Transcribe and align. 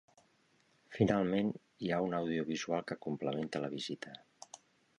Finalment 0.95 1.51
hi 1.87 1.91
ha 1.91 1.99
un 2.07 2.17
audiovisual 2.21 2.89
que 2.93 2.99
complementa 3.07 3.65
la 3.67 3.73
visita. 3.75 4.19